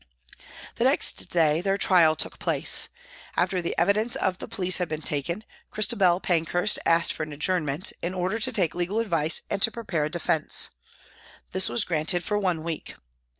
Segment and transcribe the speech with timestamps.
[0.77, 2.89] The next day their trial took place.
[3.37, 7.93] After the evidence of the police had been taken, Christabel Pankhurst asked for an adjournment,
[8.01, 10.71] in order to take legal advice and to prepare a defence.
[11.51, 12.95] This was granted for one week.